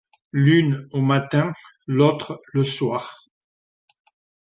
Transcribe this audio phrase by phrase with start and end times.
[0.31, 1.53] L'une au matin,
[1.85, 3.23] l'autre le soir.